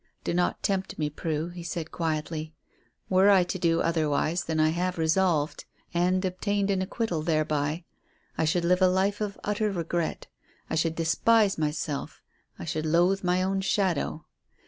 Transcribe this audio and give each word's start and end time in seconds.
"Do 0.23 0.33
not 0.33 0.63
tempt 0.63 0.97
me, 0.97 1.11
Prue," 1.11 1.49
he 1.49 1.61
said 1.61 1.91
quietly. 1.91 2.55
"Were 3.07 3.29
I 3.29 3.43
to 3.43 3.59
do 3.59 3.81
otherwise 3.81 4.45
than 4.45 4.59
I 4.59 4.69
have 4.69 4.97
resolved, 4.97 5.65
and 5.93 6.25
obtained 6.25 6.71
an 6.71 6.81
acquittal 6.81 7.21
thereby, 7.21 7.83
I 8.35 8.45
should 8.45 8.65
live 8.65 8.81
a 8.81 8.87
life 8.87 9.21
of 9.21 9.37
utter 9.43 9.71
regret. 9.71 10.25
I 10.71 10.73
should 10.73 10.95
despise 10.95 11.59
myself; 11.59 12.23
I 12.57 12.65
should 12.65 12.87
loathe 12.87 13.23
my 13.23 13.43
own 13.43 13.61
shadow. 13.61 14.25